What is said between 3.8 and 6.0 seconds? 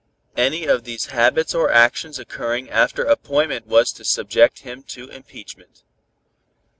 to subject him to impeachment.